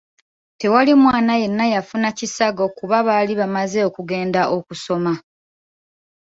Tewali 0.59 0.93
mwana 0.95 1.33
yenna 1.41 1.65
yafuna 1.73 2.09
kisago 2.17 2.65
kuba 2.77 2.97
baali 3.07 3.33
bamaze 3.41 3.79
okugenda 3.89 4.41
okusoma. 4.57 5.13